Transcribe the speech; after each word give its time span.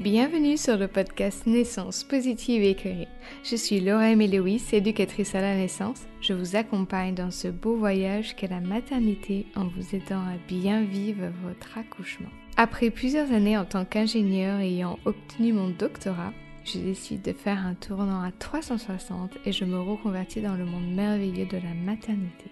Bienvenue 0.00 0.56
sur 0.56 0.78
le 0.78 0.88
podcast 0.88 1.46
Naissance 1.46 2.04
positive 2.04 2.62
et. 2.62 3.06
Je 3.44 3.54
suis 3.54 3.80
Laura 3.80 4.14
Lewis, 4.14 4.64
éducatrice 4.72 5.34
à 5.34 5.42
la 5.42 5.54
naissance. 5.54 6.06
Je 6.22 6.32
vous 6.32 6.56
accompagne 6.56 7.14
dans 7.14 7.30
ce 7.30 7.48
beau 7.48 7.76
voyage 7.76 8.34
qu'est 8.34 8.48
la 8.48 8.60
maternité 8.60 9.44
en 9.56 9.66
vous 9.66 9.94
aidant 9.94 10.22
à 10.22 10.38
bien 10.48 10.84
vivre 10.84 11.26
votre 11.44 11.76
accouchement. 11.76 12.30
Après 12.56 12.88
plusieurs 12.88 13.30
années 13.30 13.58
en 13.58 13.66
tant 13.66 13.84
qu'ingénieur 13.84 14.60
ayant 14.60 14.98
obtenu 15.04 15.52
mon 15.52 15.68
doctorat, 15.68 16.32
je 16.64 16.78
décide 16.78 17.20
de 17.20 17.34
faire 17.34 17.58
un 17.58 17.74
tournant 17.74 18.22
à 18.22 18.32
360 18.32 19.36
et 19.44 19.52
je 19.52 19.66
me 19.66 19.78
reconvertis 19.78 20.40
dans 20.40 20.56
le 20.56 20.64
monde 20.64 20.94
merveilleux 20.94 21.44
de 21.44 21.58
la 21.58 21.74
maternité. 21.74 22.50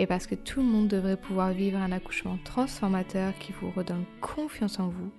Et 0.00 0.06
parce 0.06 0.26
que 0.26 0.34
tout 0.34 0.60
le 0.60 0.66
monde 0.66 0.88
devrait 0.88 1.18
pouvoir 1.18 1.52
vivre 1.52 1.76
un 1.76 1.92
accouchement 1.92 2.38
transformateur 2.42 3.34
qui 3.38 3.52
vous 3.52 3.70
redonne 3.70 4.06
confiance 4.22 4.80
en 4.80 4.88
vous, 4.88 5.10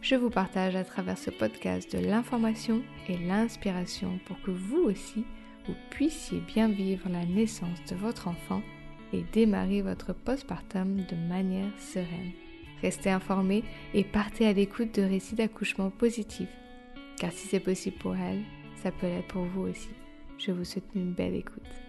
je 0.00 0.14
vous 0.14 0.30
partage 0.30 0.76
à 0.76 0.84
travers 0.84 1.18
ce 1.18 1.32
podcast 1.32 1.92
de 1.92 1.98
l'information 1.98 2.80
et 3.08 3.18
l'inspiration 3.18 4.20
pour 4.26 4.40
que 4.42 4.52
vous 4.52 4.78
aussi, 4.78 5.24
vous 5.66 5.74
puissiez 5.90 6.38
bien 6.38 6.68
vivre 6.68 7.08
la 7.08 7.24
naissance 7.24 7.82
de 7.90 7.96
votre 7.96 8.28
enfant 8.28 8.62
et 9.12 9.24
démarrer 9.32 9.82
votre 9.82 10.12
postpartum 10.12 11.04
de 11.10 11.16
manière 11.28 11.76
sereine. 11.76 12.30
Restez 12.80 13.10
informés 13.10 13.64
et 13.92 14.04
partez 14.04 14.46
à 14.46 14.52
l'écoute 14.52 14.94
de 14.94 15.02
récits 15.02 15.34
d'accouchement 15.34 15.90
positifs, 15.90 16.56
car 17.18 17.32
si 17.32 17.48
c'est 17.48 17.58
possible 17.58 17.98
pour 17.98 18.14
elle, 18.14 18.44
ça 18.84 18.92
peut 18.92 19.08
l'être 19.08 19.26
pour 19.26 19.46
vous 19.46 19.62
aussi. 19.62 19.90
Je 20.38 20.52
vous 20.52 20.64
souhaite 20.64 20.84
une 20.94 21.12
belle 21.12 21.34
écoute. 21.34 21.87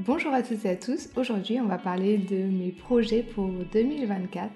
Bonjour 0.00 0.34
à 0.34 0.42
toutes 0.42 0.64
et 0.64 0.70
à 0.70 0.76
tous, 0.76 1.08
aujourd'hui 1.14 1.60
on 1.60 1.66
va 1.66 1.78
parler 1.78 2.18
de 2.18 2.34
mes 2.34 2.72
projets 2.72 3.22
pour 3.22 3.48
2024 3.72 4.50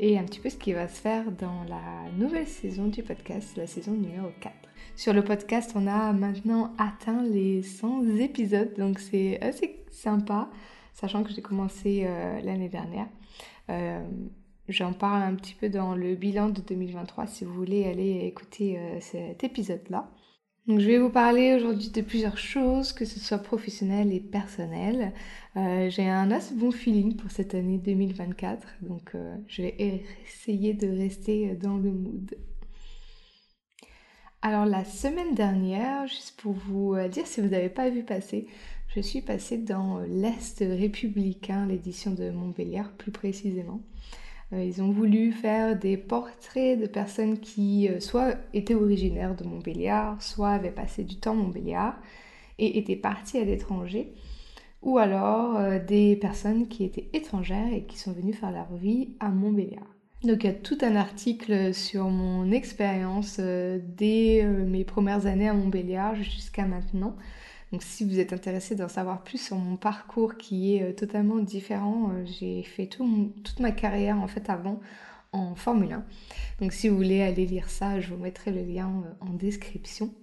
et 0.00 0.18
un 0.18 0.24
petit 0.24 0.40
peu 0.40 0.48
ce 0.48 0.56
qui 0.56 0.72
va 0.72 0.88
se 0.88 0.98
faire 0.98 1.30
dans 1.30 1.62
la 1.68 2.10
nouvelle 2.16 2.46
saison 2.46 2.86
du 2.86 3.02
podcast, 3.02 3.54
la 3.58 3.66
saison 3.66 3.92
numéro 3.92 4.28
4. 4.40 4.54
Sur 4.96 5.12
le 5.12 5.22
podcast 5.22 5.72
on 5.74 5.86
a 5.86 6.14
maintenant 6.14 6.72
atteint 6.78 7.22
les 7.22 7.62
100 7.62 8.16
épisodes 8.16 8.72
donc 8.78 8.98
c'est 8.98 9.38
assez 9.42 9.84
sympa 9.90 10.48
sachant 10.94 11.22
que 11.22 11.34
j'ai 11.34 11.42
commencé 11.42 12.04
euh, 12.06 12.40
l'année 12.40 12.70
dernière. 12.70 13.08
Euh, 13.68 14.02
j'en 14.70 14.94
parle 14.94 15.22
un 15.22 15.34
petit 15.34 15.54
peu 15.54 15.68
dans 15.68 15.94
le 15.94 16.14
bilan 16.14 16.48
de 16.48 16.62
2023 16.62 17.26
si 17.26 17.44
vous 17.44 17.52
voulez 17.52 17.84
aller 17.84 18.20
écouter 18.24 18.78
euh, 18.78 19.00
cet 19.00 19.44
épisode-là. 19.44 20.08
Donc, 20.68 20.80
je 20.80 20.86
vais 20.86 20.98
vous 20.98 21.08
parler 21.08 21.54
aujourd'hui 21.54 21.88
de 21.88 22.02
plusieurs 22.02 22.36
choses, 22.36 22.92
que 22.92 23.06
ce 23.06 23.18
soit 23.18 23.38
professionnel 23.38 24.12
et 24.12 24.20
personnel. 24.20 25.14
Euh, 25.56 25.88
j'ai 25.88 26.06
un 26.06 26.30
assez 26.30 26.54
bon 26.54 26.70
feeling 26.70 27.16
pour 27.16 27.30
cette 27.30 27.54
année 27.54 27.78
2024, 27.78 28.68
donc 28.82 29.14
euh, 29.14 29.34
je 29.48 29.62
vais 29.62 29.74
essayer 30.26 30.74
de 30.74 30.86
rester 30.86 31.54
dans 31.54 31.78
le 31.78 31.90
mood. 31.90 32.36
Alors 34.42 34.66
la 34.66 34.84
semaine 34.84 35.34
dernière, 35.34 36.06
juste 36.06 36.38
pour 36.38 36.52
vous 36.52 36.92
euh, 36.92 37.08
dire 37.08 37.26
si 37.26 37.40
vous 37.40 37.48
n'avez 37.48 37.70
pas 37.70 37.88
vu 37.88 38.02
passer, 38.02 38.46
je 38.94 39.00
suis 39.00 39.22
passée 39.22 39.56
dans 39.56 40.00
l'Est 40.00 40.58
républicain, 40.58 41.64
l'édition 41.64 42.10
de 42.10 42.28
Montpellier 42.28 42.82
plus 42.98 43.10
précisément. 43.10 43.80
Euh, 44.52 44.64
ils 44.64 44.82
ont 44.82 44.90
voulu 44.90 45.32
faire 45.32 45.78
des 45.78 45.96
portraits 45.96 46.80
de 46.80 46.86
personnes 46.86 47.38
qui 47.38 47.88
euh, 47.88 48.00
soit 48.00 48.36
étaient 48.54 48.74
originaires 48.74 49.34
de 49.34 49.44
Montbéliard, 49.44 50.20
soit 50.22 50.50
avaient 50.50 50.70
passé 50.70 51.04
du 51.04 51.16
temps 51.16 51.32
à 51.32 51.34
Montbéliard 51.34 51.96
et 52.58 52.78
étaient 52.78 52.96
parties 52.96 53.38
à 53.38 53.44
l'étranger, 53.44 54.14
ou 54.80 54.98
alors 54.98 55.56
euh, 55.56 55.78
des 55.78 56.16
personnes 56.16 56.68
qui 56.68 56.84
étaient 56.84 57.10
étrangères 57.12 57.72
et 57.72 57.84
qui 57.84 57.98
sont 57.98 58.12
venues 58.12 58.32
faire 58.32 58.50
leur 58.50 58.74
vie 58.74 59.10
à 59.20 59.28
Montbéliard. 59.28 59.94
Donc 60.24 60.42
il 60.42 60.46
y 60.46 60.50
a 60.50 60.54
tout 60.54 60.78
un 60.80 60.96
article 60.96 61.72
sur 61.74 62.08
mon 62.08 62.50
expérience 62.50 63.38
dès 63.38 64.44
mes 64.44 64.82
premières 64.82 65.26
années 65.26 65.48
à 65.48 65.54
Montbéliard 65.54 66.16
jusqu'à 66.16 66.64
maintenant. 66.64 67.14
Donc 67.72 67.82
si 67.82 68.04
vous 68.04 68.18
êtes 68.18 68.32
intéressé 68.32 68.74
d'en 68.74 68.88
savoir 68.88 69.22
plus 69.22 69.38
sur 69.38 69.56
mon 69.56 69.76
parcours 69.76 70.36
qui 70.36 70.76
est 70.76 70.82
euh, 70.82 70.92
totalement 70.92 71.38
différent, 71.38 72.10
euh, 72.10 72.24
j'ai 72.24 72.62
fait 72.62 72.86
toute 72.86 73.60
ma 73.60 73.72
carrière 73.72 74.18
en 74.18 74.26
fait 74.26 74.48
avant 74.48 74.80
en 75.32 75.54
Formule 75.54 75.92
1. 75.92 76.04
Donc 76.60 76.72
si 76.72 76.88
vous 76.88 76.96
voulez 76.96 77.20
aller 77.20 77.44
lire 77.44 77.68
ça, 77.68 78.00
je 78.00 78.14
vous 78.14 78.22
mettrai 78.22 78.52
le 78.52 78.62
lien 78.62 78.88
euh, 78.88 79.26
en 79.26 79.34
description. 79.34 80.14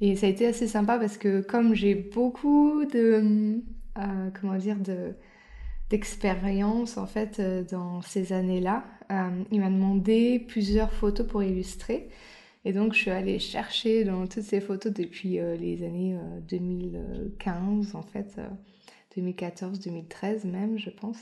Et 0.00 0.16
ça 0.16 0.26
a 0.26 0.30
été 0.30 0.46
assez 0.46 0.66
sympa 0.66 0.98
parce 0.98 1.18
que 1.18 1.42
comme 1.42 1.74
j'ai 1.74 1.94
beaucoup 1.94 2.86
de 2.86 3.60
comment 4.40 4.56
dire 4.56 4.78
de 4.78 5.14
d'expérience 5.90 6.96
en 6.96 7.04
fait 7.04 7.38
dans 7.70 8.00
ces 8.00 8.32
années-là, 8.32 8.84
il 9.50 9.60
m'a 9.60 9.68
demandé 9.68 10.38
plusieurs 10.38 10.90
photos 10.90 11.26
pour 11.26 11.42
illustrer. 11.42 12.08
Et 12.64 12.72
donc, 12.72 12.92
je 12.92 12.98
suis 12.98 13.10
allée 13.10 13.38
chercher 13.38 14.04
dans 14.04 14.26
toutes 14.26 14.42
ces 14.42 14.60
photos 14.60 14.92
depuis 14.92 15.38
euh, 15.38 15.56
les 15.56 15.82
années 15.82 16.16
2015, 16.48 17.94
euh, 17.94 17.98
en 17.98 18.02
fait, 18.02 18.36
2014, 19.16 19.78
euh, 19.78 19.82
2013 19.82 20.44
même, 20.44 20.78
je 20.78 20.90
pense. 20.90 21.18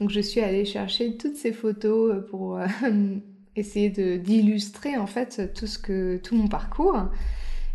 Donc, 0.00 0.10
je 0.10 0.20
suis 0.20 0.40
allée 0.40 0.64
chercher 0.64 1.16
toutes 1.18 1.36
ces 1.36 1.52
photos 1.52 2.24
pour 2.30 2.58
essayer 3.56 3.90
d'illustrer, 3.90 4.96
en 4.96 5.06
fait, 5.06 5.52
tout, 5.52 5.66
ce 5.66 5.78
que, 5.78 6.16
tout 6.18 6.34
mon 6.34 6.48
parcours. 6.48 6.96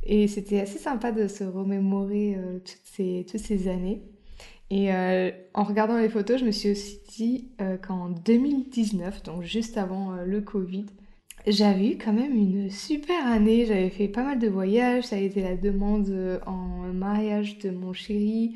Et 0.06 0.28
c'était 0.28 0.60
assez 0.60 0.80
sympa 0.80 1.12
de 1.12 1.28
se 1.28 1.44
remémorer 1.44 2.38
toutes, 2.66 2.82
ces, 2.84 3.26
toutes 3.30 3.40
ces 3.40 3.68
années. 3.68 4.02
Et 4.70 4.92
en 5.54 5.64
regardant 5.64 5.98
les 5.98 6.10
photos, 6.10 6.40
je 6.40 6.46
me 6.46 6.52
suis 6.52 6.72
aussi 6.72 7.00
dit 7.10 7.50
qu'en 7.86 8.10
2019, 8.10 9.24
donc 9.24 9.44
juste 9.44 9.78
avant 9.78 10.14
le 10.16 10.42
Covid, 10.42 10.86
j'avais 11.46 11.92
eu 11.92 11.98
quand 11.98 12.14
même 12.14 12.36
une 12.36 12.70
super 12.70 13.28
année, 13.28 13.66
j'avais 13.66 13.90
fait 13.90 14.08
pas 14.08 14.24
mal 14.24 14.40
de 14.40 14.48
voyages, 14.48 15.06
ça 15.06 15.18
a 15.18 15.20
été 15.20 15.42
la 15.42 15.58
demande 15.58 16.08
euh, 16.10 16.40
en 16.46 16.94
mariage 16.94 17.58
de 17.60 17.70
mon 17.70 17.92
chéri. 17.92 18.56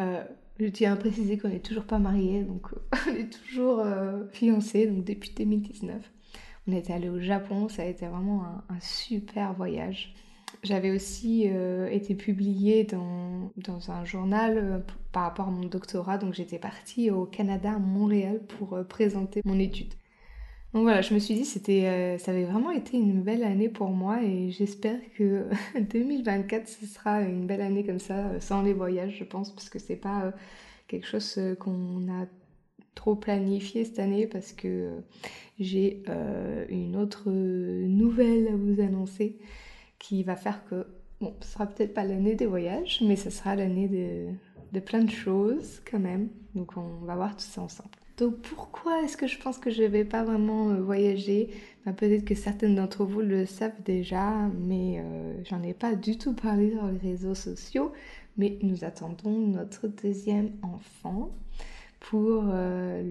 Euh, 0.00 0.22
je 0.60 0.66
tiens 0.66 0.92
à 0.92 0.96
préciser 0.96 1.38
qu'on 1.38 1.48
n'est 1.48 1.60
toujours 1.60 1.84
pas 1.84 1.98
mariés, 1.98 2.42
donc 2.42 2.66
on 3.08 3.14
est 3.14 3.32
toujours 3.32 3.80
euh, 3.80 4.24
fiancés, 4.32 4.86
donc 4.86 5.04
depuis 5.04 5.32
2019. 5.36 5.96
On 6.66 6.72
est 6.72 6.90
allé 6.90 7.08
au 7.08 7.18
Japon, 7.18 7.68
ça 7.70 7.82
a 7.82 7.86
été 7.86 8.06
vraiment 8.06 8.44
un, 8.68 8.80
super 8.80 9.54
voyage. 9.54 10.14
J'avais 10.62 10.90
aussi 10.90 11.44
été 11.90 12.14
publiée 12.14 12.84
dans, 12.84 13.52
dans 13.56 13.90
un 13.90 14.04
journal 14.04 14.82
par 15.12 15.22
rapport 15.22 15.48
à 15.48 15.50
mon 15.50 15.64
doctorat, 15.64 16.18
donc 16.18 16.34
j'étais 16.34 16.58
partie 16.58 17.10
au 17.10 17.24
Canada, 17.24 17.72
à 17.76 17.78
Montréal, 17.78 18.40
pour 18.58 18.76
présenter 18.86 19.40
mon 19.44 19.58
étude. 19.58 19.94
Donc 20.74 20.82
voilà, 20.82 21.00
je 21.00 21.14
me 21.14 21.18
suis 21.18 21.34
dit 21.34 21.46
c'était 21.46 21.86
euh, 21.86 22.18
ça 22.18 22.30
avait 22.30 22.44
vraiment 22.44 22.70
été 22.70 22.98
une 22.98 23.22
belle 23.22 23.42
année 23.42 23.70
pour 23.70 23.88
moi 23.88 24.22
et 24.22 24.50
j'espère 24.50 25.00
que 25.16 25.46
2024 25.80 26.68
ce 26.68 26.86
sera 26.86 27.22
une 27.22 27.46
belle 27.46 27.62
année 27.62 27.84
comme 27.84 27.98
ça 27.98 28.28
euh, 28.28 28.40
sans 28.40 28.62
les 28.62 28.74
voyages, 28.74 29.16
je 29.18 29.24
pense 29.24 29.50
parce 29.54 29.70
que 29.70 29.78
c'est 29.78 29.96
pas 29.96 30.24
euh, 30.26 30.30
quelque 30.86 31.06
chose 31.06 31.40
qu'on 31.58 32.06
a 32.12 32.26
trop 32.94 33.14
planifié 33.14 33.84
cette 33.84 33.98
année 33.98 34.26
parce 34.26 34.52
que 34.52 34.90
j'ai 35.58 36.02
une 36.68 36.96
autre 36.96 37.30
nouvelle 37.30 38.48
à 38.48 38.56
vous 38.56 38.80
annoncer 38.80 39.38
qui 39.98 40.22
va 40.24 40.36
faire 40.36 40.64
que 40.64 40.86
bon, 41.20 41.34
ce 41.40 41.52
sera 41.52 41.66
peut-être 41.66 41.94
pas 41.94 42.04
l'année 42.04 42.34
des 42.34 42.46
voyages, 42.46 43.02
mais 43.06 43.16
ce 43.16 43.30
sera 43.30 43.54
l'année 43.54 43.88
de, 43.88 44.28
de 44.72 44.80
plein 44.80 45.04
de 45.04 45.10
choses 45.10 45.80
quand 45.90 46.00
même. 46.00 46.28
Donc 46.54 46.76
on 46.76 47.04
va 47.04 47.14
voir 47.16 47.36
tout 47.36 47.44
ça 47.44 47.62
ensemble. 47.62 47.90
Donc 48.18 48.36
pourquoi 48.38 49.02
est-ce 49.02 49.16
que 49.16 49.28
je 49.28 49.38
pense 49.38 49.58
que 49.58 49.70
je 49.70 49.82
ne 49.82 49.88
vais 49.88 50.04
pas 50.04 50.24
vraiment 50.24 50.70
euh, 50.70 50.82
voyager? 50.82 51.50
Ben, 51.86 51.92
Peut-être 51.92 52.24
que 52.24 52.34
certaines 52.34 52.74
d'entre 52.74 53.04
vous 53.04 53.20
le 53.20 53.46
savent 53.46 53.80
déjà, 53.84 54.32
mais 54.58 54.98
euh, 54.98 55.34
j'en 55.44 55.62
ai 55.62 55.72
pas 55.72 55.94
du 55.94 56.18
tout 56.18 56.34
parlé 56.34 56.72
sur 56.72 56.86
les 56.88 56.98
réseaux 56.98 57.36
sociaux. 57.36 57.92
Mais 58.36 58.58
nous 58.62 58.84
attendons 58.84 59.38
notre 59.38 59.86
deuxième 59.88 60.50
enfant 60.62 61.30
pour 62.00 62.44
euh, 62.48 63.02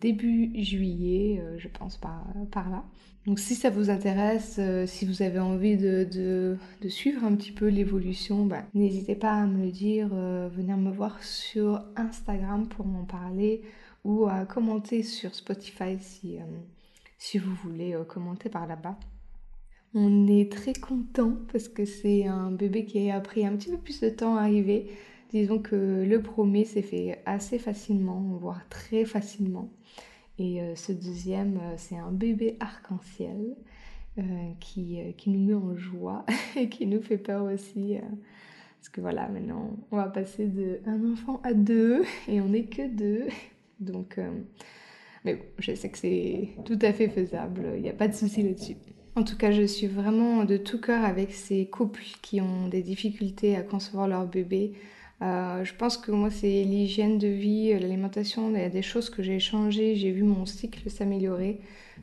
début 0.00 0.50
juillet, 0.60 1.40
je 1.58 1.68
pense 1.68 1.96
par, 1.96 2.24
là. 2.54 2.84
Donc 3.24 3.38
si 3.38 3.54
ça 3.54 3.70
vous 3.70 3.88
intéresse, 3.90 4.58
si 4.86 5.06
vous 5.06 5.22
avez 5.22 5.38
envie 5.38 5.76
de, 5.76 6.56
suivre 6.88 7.22
un 7.24 7.36
petit 7.36 7.52
peu 7.52 7.68
l'évolution, 7.68 8.44
ben, 8.44 8.64
n'hésitez 8.74 9.14
pas 9.14 9.34
à 9.34 9.46
me 9.46 9.64
le 9.64 9.70
dire, 9.70 10.08
venir 10.08 10.76
me 10.76 10.90
voir 10.90 11.22
sur 11.22 11.84
Instagram 11.94 12.66
pour 12.66 12.84
m'en 12.84 13.04
parler 13.04 13.62
ou 14.04 14.26
à 14.26 14.44
commenter 14.46 15.02
sur 15.02 15.34
Spotify 15.34 15.98
si, 15.98 16.38
euh, 16.38 16.44
si 17.18 17.38
vous 17.38 17.54
voulez 17.54 17.94
euh, 17.94 18.04
commenter 18.04 18.48
par 18.48 18.66
là-bas. 18.66 18.98
On 19.94 20.26
est 20.26 20.50
très 20.50 20.72
content 20.72 21.36
parce 21.52 21.68
que 21.68 21.84
c'est 21.84 22.26
un 22.26 22.50
bébé 22.50 22.84
qui 22.84 23.10
a 23.10 23.20
pris 23.20 23.44
un 23.46 23.56
petit 23.56 23.70
peu 23.70 23.76
plus 23.76 24.00
de 24.00 24.08
temps 24.08 24.36
à 24.36 24.42
arriver. 24.42 24.90
Disons 25.30 25.58
que 25.58 26.04
le 26.06 26.22
premier 26.22 26.64
s'est 26.64 26.82
fait 26.82 27.20
assez 27.26 27.58
facilement, 27.58 28.20
voire 28.40 28.68
très 28.68 29.04
facilement. 29.04 29.70
Et 30.38 30.62
euh, 30.62 30.74
ce 30.74 30.92
deuxième, 30.92 31.60
c'est 31.76 31.96
un 31.96 32.10
bébé 32.10 32.56
arc-en-ciel 32.60 33.56
qui, 34.60 34.98
qui, 35.16 35.30
nous 35.30 35.40
met 35.40 35.54
en 35.54 35.74
joie 35.74 36.26
et 36.56 36.68
qui 36.68 36.86
nous 36.86 37.00
fait 37.00 37.16
peur 37.16 37.44
aussi. 37.44 37.96
parce 38.78 38.90
que 38.90 39.00
voilà, 39.00 39.26
maintenant, 39.28 39.74
on 39.90 39.96
va 39.96 40.08
passer 40.08 40.46
de 40.46 40.80
un 40.84 41.12
enfant 41.12 41.40
à 41.44 41.54
deux 41.54 42.02
et 42.28 42.42
on 42.42 42.48
n'est 42.48 42.66
que 42.66 42.86
deux. 42.88 43.26
Donc, 43.82 44.18
euh, 44.18 44.30
Mais 45.24 45.34
bon, 45.34 45.44
je 45.58 45.74
sais 45.74 45.90
que 45.90 45.98
c'est 45.98 46.50
tout 46.64 46.78
à 46.82 46.92
fait 46.92 47.08
faisable, 47.08 47.72
il 47.76 47.82
n'y 47.82 47.88
a 47.88 47.94
pas 47.94 48.08
de 48.08 48.14
souci 48.14 48.42
là-dessus. 48.42 48.76
En 49.14 49.24
tout 49.24 49.36
cas, 49.36 49.50
je 49.52 49.62
suis 49.62 49.88
vraiment 49.88 50.44
de 50.44 50.56
tout 50.56 50.80
cœur 50.80 51.04
avec 51.04 51.32
ces 51.32 51.66
couples 51.66 52.02
qui 52.22 52.40
ont 52.40 52.68
des 52.68 52.82
difficultés 52.82 53.56
à 53.56 53.62
concevoir 53.62 54.08
leur 54.08 54.26
bébé. 54.26 54.72
Euh, 55.20 55.64
je 55.64 55.74
pense 55.74 55.98
que 55.98 56.10
moi, 56.10 56.30
c'est 56.30 56.64
l'hygiène 56.64 57.18
de 57.18 57.28
vie, 57.28 57.78
l'alimentation, 57.78 58.50
il 58.50 58.60
y 58.60 58.64
a 58.64 58.70
des 58.70 58.82
choses 58.82 59.10
que 59.10 59.22
j'ai 59.22 59.38
changées, 59.38 59.94
j'ai 59.96 60.10
vu 60.10 60.22
mon 60.22 60.46
cycle 60.46 60.90
s'améliorer. 60.90 61.60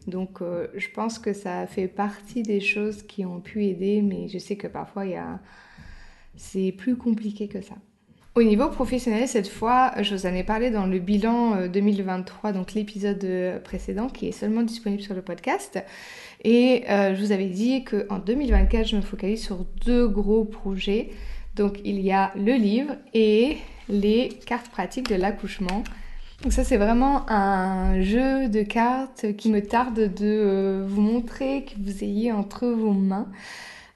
Donc, 0.08 0.42
euh, 0.42 0.68
je 0.76 0.88
pense 0.90 1.20
que 1.20 1.34
ça 1.34 1.68
fait 1.68 1.88
partie 1.88 2.44
des 2.44 2.62
choses 2.62 3.04
qui 3.04 3.26
ont 3.26 3.42
pu 3.42 3.66
aider, 3.66 4.02
mais 4.02 4.28
je 4.30 4.38
sais 4.38 4.56
que 4.56 4.68
parfois, 4.68 5.04
a... 5.18 5.40
c'est 6.36 6.72
plus 6.72 6.96
compliqué 6.96 7.48
que 7.48 7.62
ça. 7.62 7.76
Au 8.40 8.44
niveau 8.44 8.70
professionnel, 8.70 9.28
cette 9.28 9.50
fois, 9.50 9.92
je 10.02 10.16
vous 10.16 10.26
en 10.26 10.34
ai 10.34 10.46
parlé 10.46 10.72
dans 10.72 10.86
le 10.86 10.98
bilan 11.00 11.68
2023, 11.68 12.52
euh, 12.52 12.54
donc 12.54 12.74
l'épisode 12.74 13.28
précédent 13.66 14.08
qui 14.08 14.30
est 14.30 14.32
seulement 14.32 14.62
disponible 14.62 15.02
sur 15.02 15.14
le 15.14 15.22
podcast. 15.22 15.78
Et 16.46 16.86
euh, 16.90 17.14
je 17.16 17.20
vous 17.22 17.34
avais 17.34 17.48
dit 17.48 17.84
qu'en 17.84 18.18
2024, 18.20 18.88
je 18.88 18.96
me 18.96 19.02
focalise 19.02 19.44
sur 19.44 19.66
deux 19.86 20.08
gros 20.08 20.46
projets. 20.46 21.10
Donc 21.58 21.82
il 21.84 22.00
y 22.00 22.14
a 22.14 22.32
le 22.38 22.54
livre 22.54 22.94
et 23.14 23.58
les 23.90 24.30
cartes 24.46 24.70
pratiques 24.70 25.10
de 25.10 25.16
l'accouchement. 25.16 25.84
Donc 26.42 26.54
ça 26.54 26.64
c'est 26.64 26.78
vraiment 26.78 27.30
un 27.30 28.02
jeu 28.02 28.48
de 28.48 28.62
cartes 28.62 29.36
qui 29.36 29.52
me 29.52 29.62
tarde 29.62 30.14
de 30.14 30.14
euh, 30.22 30.86
vous 30.88 31.02
montrer, 31.02 31.66
que 31.66 31.74
vous 31.78 32.06
ayez 32.06 32.32
entre 32.32 32.68
vos 32.68 32.94
mains. 32.94 33.28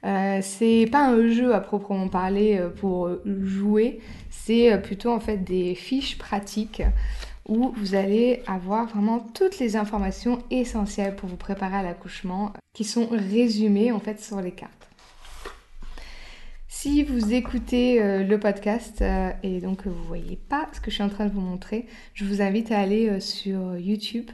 Euh, 0.04 0.40
c'est 0.42 0.86
pas 0.92 1.06
un 1.06 1.30
jeu 1.30 1.54
à 1.54 1.60
proprement 1.60 2.08
parler 2.08 2.60
pour 2.76 3.08
jouer, 3.24 4.00
c'est 4.44 4.80
plutôt 4.82 5.10
en 5.10 5.20
fait 5.20 5.38
des 5.38 5.74
fiches 5.74 6.18
pratiques 6.18 6.82
où 7.48 7.72
vous 7.76 7.94
allez 7.94 8.42
avoir 8.46 8.86
vraiment 8.88 9.20
toutes 9.20 9.58
les 9.58 9.76
informations 9.76 10.42
essentielles 10.50 11.16
pour 11.16 11.28
vous 11.28 11.36
préparer 11.36 11.76
à 11.76 11.82
l'accouchement 11.82 12.52
qui 12.72 12.84
sont 12.84 13.06
résumées 13.06 13.92
en 13.92 14.00
fait 14.00 14.20
sur 14.20 14.40
les 14.40 14.52
cartes. 14.52 14.88
Si 16.68 17.02
vous 17.02 17.32
écoutez 17.32 18.02
euh, 18.02 18.24
le 18.24 18.38
podcast 18.38 19.00
euh, 19.00 19.30
et 19.42 19.60
donc 19.60 19.86
vous 19.86 20.04
voyez 20.04 20.36
pas 20.36 20.68
ce 20.74 20.80
que 20.80 20.90
je 20.90 20.96
suis 20.96 21.02
en 21.02 21.08
train 21.08 21.24
de 21.24 21.32
vous 21.32 21.40
montrer, 21.40 21.86
je 22.12 22.26
vous 22.26 22.42
invite 22.42 22.72
à 22.72 22.78
aller 22.78 23.08
euh, 23.08 23.20
sur 23.20 23.78
YouTube. 23.78 24.30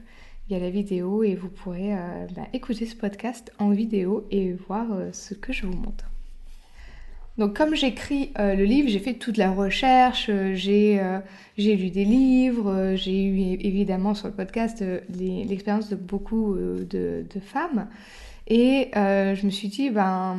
Il 0.48 0.54
y 0.54 0.56
a 0.56 0.58
la 0.58 0.70
vidéo 0.70 1.22
et 1.22 1.36
vous 1.36 1.48
pourrez 1.48 1.94
bah, 2.34 2.48
écouter 2.52 2.84
ce 2.84 2.96
podcast 2.96 3.52
en 3.60 3.70
vidéo 3.70 4.26
et 4.32 4.52
voir 4.52 4.88
ce 5.12 5.32
que 5.32 5.52
je 5.52 5.64
vous 5.64 5.76
montre. 5.76 6.09
Donc 7.40 7.56
comme 7.56 7.74
j'écris 7.74 8.32
euh, 8.38 8.54
le 8.54 8.64
livre, 8.64 8.90
j'ai 8.90 8.98
fait 8.98 9.14
toute 9.14 9.38
la 9.38 9.50
recherche, 9.50 10.28
euh, 10.28 10.54
euh, 10.68 11.20
j'ai 11.56 11.74
lu 11.74 11.88
des 11.88 12.04
livres, 12.04 12.92
j'ai 12.96 13.24
eu 13.24 13.56
évidemment 13.62 14.12
sur 14.12 14.28
le 14.28 14.34
podcast 14.34 14.84
l'expérience 15.08 15.88
de 15.88 15.96
beaucoup 15.96 16.54
de, 16.54 17.24
femmes. 17.40 17.88
Et 18.46 18.90
je 18.94 19.46
me 19.46 19.50
suis 19.50 19.68
dit, 19.68 19.88
ben, 19.88 20.36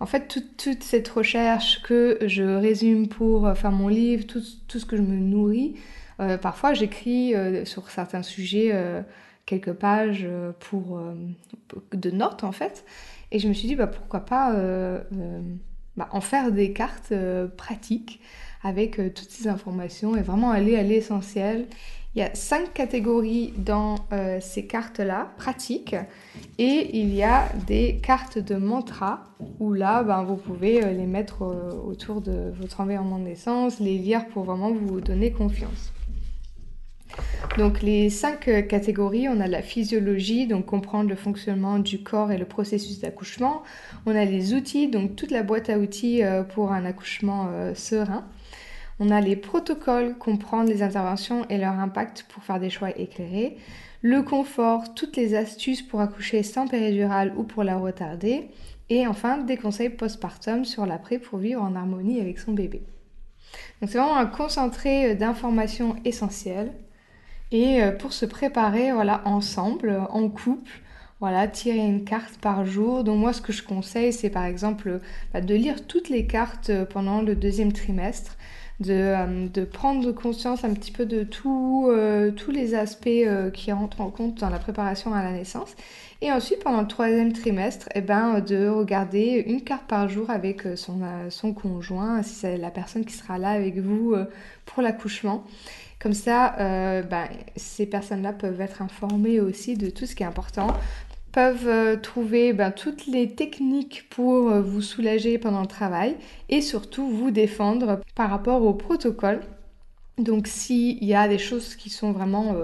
en 0.00 0.04
fait, 0.04 0.28
toute, 0.28 0.82
cette 0.82 1.08
recherche 1.08 1.82
que 1.82 2.18
je 2.26 2.42
résume 2.42 3.08
pour 3.08 3.50
faire 3.56 3.72
mon 3.72 3.88
livre, 3.88 4.26
tout, 4.26 4.42
ce 4.78 4.84
que 4.84 4.98
je 4.98 5.02
me 5.02 5.16
nourris, 5.16 5.76
parfois 6.42 6.74
j'écris 6.74 7.32
sur 7.64 7.88
certains 7.90 8.22
sujets 8.22 8.70
quelques 9.46 9.72
pages 9.72 10.28
pour, 10.60 11.00
de 11.94 12.10
notes 12.10 12.44
en 12.44 12.52
fait. 12.52 12.84
Et 13.30 13.38
je 13.38 13.48
me 13.48 13.54
suis 13.54 13.66
dit, 13.66 13.76
bah, 13.76 13.86
pourquoi 13.86 14.20
pas 14.20 14.54
bah, 15.96 16.08
en 16.12 16.20
faire 16.20 16.52
des 16.52 16.72
cartes 16.72 17.12
euh, 17.12 17.46
pratiques 17.46 18.20
avec 18.62 18.98
euh, 18.98 19.10
toutes 19.10 19.30
ces 19.30 19.48
informations 19.48 20.16
et 20.16 20.22
vraiment 20.22 20.50
aller 20.50 20.76
à 20.76 20.82
l'essentiel. 20.82 21.66
Il 22.14 22.20
y 22.20 22.22
a 22.22 22.34
cinq 22.34 22.72
catégories 22.74 23.52
dans 23.56 23.96
euh, 24.12 24.38
ces 24.40 24.66
cartes-là, 24.66 25.32
pratiques, 25.38 25.96
et 26.58 26.98
il 26.98 27.14
y 27.14 27.22
a 27.22 27.48
des 27.66 28.00
cartes 28.02 28.38
de 28.38 28.56
mantra 28.56 29.24
où 29.60 29.72
là, 29.72 30.02
ben, 30.02 30.22
vous 30.22 30.36
pouvez 30.36 30.80
les 30.92 31.06
mettre 31.06 31.42
autour 31.86 32.20
de 32.20 32.52
votre 32.60 32.80
environnement 32.80 33.18
de 33.18 33.24
naissance, 33.24 33.80
les 33.80 33.96
lire 33.96 34.26
pour 34.28 34.44
vraiment 34.44 34.72
vous 34.72 35.00
donner 35.00 35.32
confiance. 35.32 35.92
Donc 37.58 37.82
les 37.82 38.08
cinq 38.08 38.48
euh, 38.48 38.62
catégories, 38.62 39.28
on 39.28 39.38
a 39.38 39.46
la 39.46 39.60
physiologie, 39.60 40.46
donc 40.46 40.64
comprendre 40.64 41.10
le 41.10 41.16
fonctionnement 41.16 41.78
du 41.78 42.02
corps 42.02 42.32
et 42.32 42.38
le 42.38 42.46
processus 42.46 43.00
d'accouchement. 43.00 43.62
On 44.06 44.16
a 44.16 44.24
les 44.24 44.54
outils, 44.54 44.88
donc 44.88 45.16
toute 45.16 45.30
la 45.30 45.42
boîte 45.42 45.68
à 45.68 45.78
outils 45.78 46.22
euh, 46.22 46.44
pour 46.44 46.72
un 46.72 46.86
accouchement 46.86 47.48
euh, 47.50 47.74
serein. 47.74 48.24
On 49.00 49.10
a 49.10 49.20
les 49.20 49.36
protocoles, 49.36 50.16
comprendre 50.16 50.70
les 50.70 50.82
interventions 50.82 51.46
et 51.50 51.58
leur 51.58 51.78
impact 51.78 52.24
pour 52.30 52.42
faire 52.42 52.58
des 52.58 52.70
choix 52.70 52.98
éclairés. 52.98 53.58
Le 54.00 54.22
confort, 54.22 54.94
toutes 54.94 55.16
les 55.16 55.34
astuces 55.34 55.82
pour 55.82 56.00
accoucher 56.00 56.42
sans 56.42 56.66
péridurale 56.66 57.34
ou 57.36 57.42
pour 57.42 57.64
la 57.64 57.76
retarder. 57.76 58.48
Et 58.88 59.06
enfin, 59.06 59.38
des 59.38 59.58
conseils 59.58 59.90
postpartum 59.90 60.64
sur 60.64 60.86
l'après 60.86 61.18
pour 61.18 61.38
vivre 61.38 61.62
en 61.62 61.74
harmonie 61.74 62.20
avec 62.20 62.38
son 62.38 62.52
bébé. 62.52 62.82
Donc 63.80 63.90
c'est 63.90 63.98
vraiment 63.98 64.16
un 64.16 64.26
concentré 64.26 65.14
d'informations 65.14 65.96
essentielles 66.04 66.72
et 67.52 67.82
euh, 67.82 67.92
pour 67.92 68.12
se 68.12 68.26
préparer, 68.26 68.92
voilà, 68.92 69.20
ensemble, 69.26 70.00
en 70.10 70.28
couple, 70.28 70.72
voilà, 71.20 71.46
tirer 71.46 71.78
une 71.78 72.04
carte 72.04 72.38
par 72.40 72.64
jour. 72.64 73.04
Donc 73.04 73.18
moi, 73.18 73.32
ce 73.32 73.42
que 73.42 73.52
je 73.52 73.62
conseille, 73.62 74.12
c'est 74.12 74.30
par 74.30 74.44
exemple 74.44 75.00
bah, 75.32 75.40
de 75.40 75.54
lire 75.54 75.86
toutes 75.86 76.08
les 76.08 76.26
cartes 76.26 76.70
euh, 76.70 76.84
pendant 76.84 77.20
le 77.22 77.36
deuxième 77.36 77.72
trimestre, 77.72 78.36
de, 78.80 78.92
euh, 78.94 79.66
prendre 79.70 80.10
conscience 80.12 80.64
un 80.64 80.72
petit 80.72 80.90
peu 80.90 81.06
de 81.06 81.22
tous 81.22 82.50
les 82.50 82.74
aspects 82.74 83.08
qui 83.52 83.70
rentrent 83.70 84.00
en 84.00 84.10
compte 84.10 84.40
dans 84.40 84.48
la 84.48 84.58
préparation 84.58 85.14
à 85.14 85.22
la 85.22 85.32
naissance. 85.32 85.76
Et 86.22 86.30
ensuite, 86.32 86.62
pendant 86.62 86.80
le 86.80 86.86
troisième 86.86 87.32
trimestre, 87.32 87.88
eh 87.94 88.00
ben, 88.00 88.40
de 88.40 88.68
regarder 88.68 89.44
une 89.46 89.60
carte 89.60 89.86
par 89.88 90.08
jour 90.08 90.30
avec 90.30 90.62
son, 90.76 91.00
son 91.28 91.52
conjoint, 91.52 92.22
si 92.22 92.34
c'est 92.34 92.56
la 92.56 92.70
personne 92.70 93.04
qui 93.04 93.12
sera 93.12 93.38
là 93.38 93.50
avec 93.50 93.78
vous 93.78 94.14
pour 94.64 94.82
l'accouchement. 94.82 95.44
Comme 96.02 96.14
ça, 96.14 96.56
euh, 96.58 97.02
ben, 97.02 97.28
ces 97.54 97.86
personnes-là 97.86 98.32
peuvent 98.32 98.60
être 98.60 98.82
informées 98.82 99.38
aussi 99.38 99.76
de 99.76 99.88
tout 99.88 100.04
ce 100.04 100.16
qui 100.16 100.24
est 100.24 100.26
important, 100.26 100.66
peuvent 101.30 101.68
euh, 101.68 101.96
trouver 101.96 102.52
ben, 102.52 102.72
toutes 102.72 103.06
les 103.06 103.36
techniques 103.36 104.08
pour 104.10 104.50
euh, 104.50 104.60
vous 104.60 104.82
soulager 104.82 105.38
pendant 105.38 105.60
le 105.60 105.68
travail 105.68 106.16
et 106.48 106.60
surtout 106.60 107.08
vous 107.08 107.30
défendre 107.30 108.00
par 108.16 108.30
rapport 108.30 108.64
au 108.64 108.74
protocole. 108.74 109.42
Donc 110.18 110.48
s'il 110.48 111.04
y 111.04 111.14
a 111.14 111.28
des 111.28 111.38
choses 111.38 111.76
qui 111.76 111.88
sont 111.88 112.10
vraiment 112.10 112.56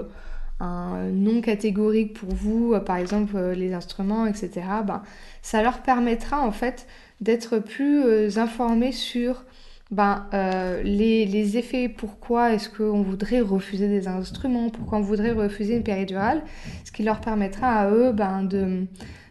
non 0.60 1.40
catégoriques 1.40 2.14
pour 2.14 2.34
vous, 2.34 2.74
par 2.84 2.96
exemple 2.96 3.38
les 3.50 3.72
instruments, 3.74 4.26
etc., 4.26 4.50
ben, 4.84 5.02
ça 5.42 5.62
leur 5.62 5.82
permettra 5.82 6.40
en 6.40 6.50
fait 6.50 6.86
d'être 7.20 7.58
plus 7.58 8.38
informés 8.38 8.92
sur 8.92 9.44
ben, 9.90 10.26
euh, 10.34 10.82
les, 10.82 11.56
effets, 11.56 11.88
pourquoi 11.88 12.52
est-ce 12.52 12.68
qu'on 12.68 13.02
voudrait 13.02 13.40
refuser 13.40 13.88
des 13.88 14.06
instruments, 14.06 14.68
pourquoi 14.68 14.98
on 14.98 15.02
voudrait 15.02 15.32
refuser 15.32 15.76
une 15.76 15.82
péridurale, 15.82 16.42
ce 16.84 16.92
qui 16.92 17.02
leur 17.02 17.20
permettra 17.20 17.68
à 17.68 17.90
eux 17.90 18.12
ben, 18.12 18.46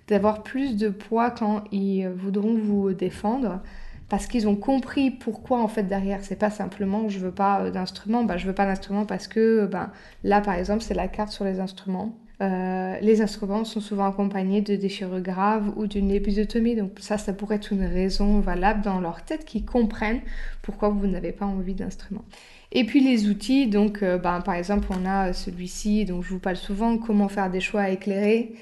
d'avoir 0.07 0.41
plus 0.41 0.75
de 0.75 0.89
poids 0.89 1.29
quand 1.29 1.63
ils 1.71 2.07
voudront 2.07 2.57
vous 2.57 2.93
défendre 2.93 3.61
parce 4.09 4.27
qu'ils 4.27 4.47
ont 4.47 4.55
compris 4.55 5.11
pourquoi 5.11 5.61
en 5.61 5.67
fait 5.67 5.83
derrière 5.83 6.19
c'est 6.23 6.37
pas 6.37 6.49
simplement 6.49 7.09
je 7.09 7.19
veux 7.19 7.31
pas 7.31 7.61
euh, 7.61 7.71
d'instrument 7.71 8.23
ben, 8.23 8.37
je 8.37 8.47
veux 8.47 8.53
pas 8.53 8.65
d'instrument 8.65 9.05
parce 9.05 9.27
que 9.27 9.65
ben, 9.65 9.91
là 10.23 10.41
par 10.41 10.55
exemple 10.55 10.81
c'est 10.81 10.93
la 10.93 11.07
carte 11.07 11.31
sur 11.31 11.45
les 11.45 11.59
instruments 11.59 12.15
euh, 12.39 12.95
les 13.01 13.21
instruments 13.21 13.63
sont 13.65 13.81
souvent 13.81 14.07
accompagnés 14.07 14.61
de 14.61 14.75
déchirures 14.75 15.21
graves 15.21 15.73
ou 15.75 15.87
d'une 15.87 16.11
épisotomie. 16.11 16.75
Donc 16.75 16.91
ça, 16.99 17.17
ça 17.17 17.33
pourrait 17.33 17.55
être 17.55 17.73
une 17.73 17.85
raison 17.85 18.39
valable 18.39 18.81
dans 18.81 18.99
leur 18.99 19.23
tête 19.23 19.43
qui 19.43 19.63
comprennent 19.63 20.21
pourquoi 20.61 20.89
vous 20.89 21.07
n'avez 21.07 21.31
pas 21.31 21.45
envie 21.45 21.73
d'instrument. 21.73 22.23
Et 22.71 22.83
puis 22.83 22.99
les 22.99 23.27
outils, 23.27 23.67
donc 23.67 24.03
euh, 24.03 24.17
ben, 24.17 24.41
par 24.41 24.53
exemple 24.53 24.87
on 24.91 25.05
a 25.05 25.33
celui-ci, 25.33 26.05
dont 26.05 26.21
je 26.21 26.29
vous 26.29 26.39
parle 26.39 26.57
souvent, 26.57 26.97
comment 26.97 27.27
faire 27.27 27.49
des 27.49 27.61
choix 27.61 27.89
éclairés. 27.89 28.53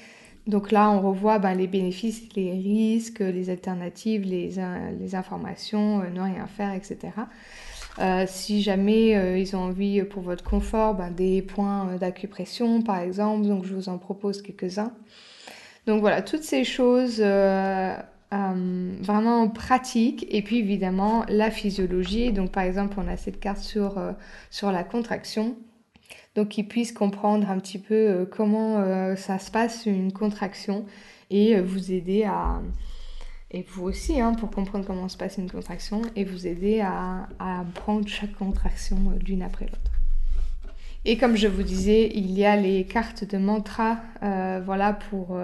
Donc 0.46 0.70
là 0.70 0.90
on 0.90 1.00
revoit 1.00 1.38
ben, 1.38 1.54
les 1.54 1.66
bénéfices, 1.66 2.22
les 2.34 2.52
risques, 2.52 3.20
les 3.20 3.50
alternatives, 3.50 4.22
les, 4.22 4.54
les 5.00 5.14
informations, 5.14 6.02
euh, 6.02 6.10
ne 6.10 6.20
rien 6.20 6.46
faire, 6.46 6.72
etc. 6.72 7.10
Euh, 7.98 8.24
si 8.28 8.62
jamais 8.62 9.16
euh, 9.16 9.38
ils 9.38 9.56
ont 9.56 9.60
envie 9.60 10.00
euh, 10.00 10.04
pour 10.04 10.22
votre 10.22 10.44
confort, 10.44 10.94
ben, 10.94 11.10
des 11.10 11.40
points 11.40 11.96
d'acupression 11.96 12.82
par 12.82 12.98
exemple, 12.98 13.46
donc 13.46 13.64
je 13.64 13.74
vous 13.74 13.88
en 13.88 13.96
propose 13.98 14.42
quelques-uns. 14.42 14.92
Donc 15.86 16.00
voilà, 16.00 16.20
toutes 16.20 16.42
ces 16.42 16.64
choses 16.64 17.20
vraiment 18.30 19.48
pratiques 19.48 20.26
et 20.28 20.42
puis 20.42 20.58
évidemment 20.58 21.24
la 21.28 21.50
physiologie. 21.50 22.32
Donc 22.32 22.50
par 22.50 22.64
exemple, 22.64 22.96
on 22.98 23.08
a 23.08 23.16
cette 23.16 23.40
carte 23.40 23.58
sur, 23.58 23.96
sur 24.50 24.72
la 24.72 24.82
contraction. 24.84 25.56
Donc 26.36 26.50
qu'ils 26.50 26.68
puissent 26.68 26.92
comprendre 26.92 27.50
un 27.50 27.58
petit 27.58 27.78
peu 27.78 28.28
comment 28.30 29.16
ça 29.16 29.40
se 29.40 29.50
passe 29.50 29.86
une 29.86 30.12
contraction 30.12 30.84
et 31.30 31.58
vous 31.60 31.90
aider 31.90 32.22
à, 32.24 32.60
et 33.52 33.64
vous 33.68 33.84
aussi, 33.84 34.20
hein, 34.20 34.34
pour 34.34 34.50
comprendre 34.50 34.84
comment 34.84 35.08
se 35.08 35.16
passe 35.16 35.38
une 35.38 35.50
contraction 35.50 36.02
et 36.16 36.24
vous 36.24 36.46
aider 36.46 36.80
à, 36.80 37.28
à 37.38 37.64
prendre 37.74 38.06
chaque 38.08 38.34
contraction 38.34 38.96
euh, 38.96 39.18
l'une 39.26 39.42
après 39.42 39.66
l'autre. 39.66 39.92
Et 41.04 41.16
comme 41.16 41.36
je 41.36 41.46
vous 41.46 41.62
disais, 41.62 42.10
il 42.14 42.32
y 42.32 42.44
a 42.44 42.56
les 42.56 42.84
cartes 42.84 43.24
de 43.24 43.38
mantra, 43.38 44.00
voilà, 44.20 44.92
pour 44.92 45.38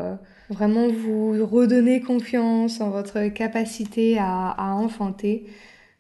vraiment 0.51 0.89
vous 0.89 1.47
redonner 1.47 2.01
confiance 2.01 2.81
en 2.81 2.91
votre 2.91 3.29
capacité 3.29 4.19
à, 4.19 4.49
à 4.49 4.73
enfanter. 4.73 5.47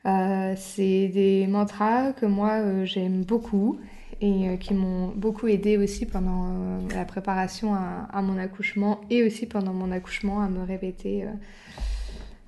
c'est 0.04 1.06
des 1.14 1.46
mantras 1.48 2.12
que 2.12 2.26
moi 2.26 2.84
j'aime 2.84 3.22
beaucoup 3.22 3.78
et 4.22 4.48
euh, 4.48 4.56
qui 4.56 4.72
m'ont 4.72 5.08
beaucoup 5.08 5.48
aidé 5.48 5.76
aussi 5.76 6.06
pendant 6.06 6.46
euh, 6.46 6.78
la 6.94 7.04
préparation 7.04 7.74
à, 7.74 8.22
mon 8.22 8.38
accouchement 8.38 9.00
et 9.10 9.24
aussi 9.24 9.46
pendant 9.46 9.74
mon 9.74 9.90
accouchement 9.90 10.40
à 10.40 10.48
me 10.48 10.64
répéter 10.64 11.24